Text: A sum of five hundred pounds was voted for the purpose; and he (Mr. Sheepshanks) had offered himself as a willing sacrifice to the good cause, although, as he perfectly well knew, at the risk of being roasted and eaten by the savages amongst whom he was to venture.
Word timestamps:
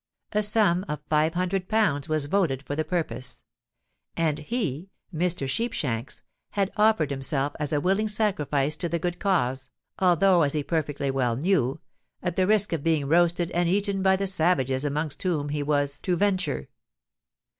A 0.31 0.41
sum 0.41 0.83
of 0.89 1.03
five 1.11 1.35
hundred 1.35 1.67
pounds 1.69 2.09
was 2.09 2.25
voted 2.25 2.63
for 2.63 2.75
the 2.75 2.83
purpose; 2.83 3.43
and 4.17 4.39
he 4.39 4.89
(Mr. 5.13 5.47
Sheepshanks) 5.47 6.23
had 6.49 6.71
offered 6.75 7.11
himself 7.11 7.53
as 7.59 7.71
a 7.71 7.79
willing 7.79 8.07
sacrifice 8.07 8.75
to 8.77 8.89
the 8.89 8.97
good 8.97 9.19
cause, 9.19 9.69
although, 9.99 10.41
as 10.41 10.53
he 10.53 10.63
perfectly 10.63 11.11
well 11.11 11.35
knew, 11.35 11.81
at 12.23 12.35
the 12.35 12.47
risk 12.47 12.73
of 12.73 12.81
being 12.81 13.05
roasted 13.07 13.51
and 13.51 13.69
eaten 13.69 14.01
by 14.01 14.15
the 14.15 14.25
savages 14.25 14.83
amongst 14.83 15.21
whom 15.21 15.49
he 15.49 15.61
was 15.61 15.99
to 16.01 16.17
venture. 16.17 16.67